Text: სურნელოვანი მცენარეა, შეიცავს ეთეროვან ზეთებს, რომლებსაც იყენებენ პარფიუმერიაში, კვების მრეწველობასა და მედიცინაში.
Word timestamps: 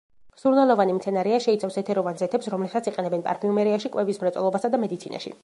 სურნელოვანი 0.43 0.95
მცენარეა, 0.99 1.39
შეიცავს 1.47 1.77
ეთეროვან 1.81 2.17
ზეთებს, 2.23 2.49
რომლებსაც 2.55 2.91
იყენებენ 2.93 3.27
პარფიუმერიაში, 3.29 3.95
კვების 3.99 4.23
მრეწველობასა 4.25 4.75
და 4.77 4.83
მედიცინაში. 4.87 5.39